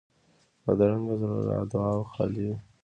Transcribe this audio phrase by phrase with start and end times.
[0.63, 2.57] بدرنګه زړه له دعاوو خالي وي